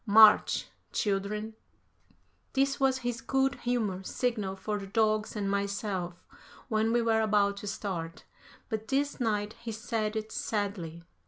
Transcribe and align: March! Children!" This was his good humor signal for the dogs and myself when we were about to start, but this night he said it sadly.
March! 0.07 0.65
Children!" 0.93 1.53
This 2.53 2.79
was 2.79 2.97
his 3.05 3.21
good 3.21 3.53
humor 3.59 4.01
signal 4.01 4.55
for 4.55 4.79
the 4.79 4.87
dogs 4.87 5.35
and 5.35 5.47
myself 5.47 6.25
when 6.69 6.91
we 6.91 7.03
were 7.03 7.21
about 7.21 7.57
to 7.57 7.67
start, 7.67 8.23
but 8.67 8.87
this 8.87 9.19
night 9.19 9.53
he 9.61 9.71
said 9.71 10.15
it 10.15 10.31
sadly. 10.31 11.03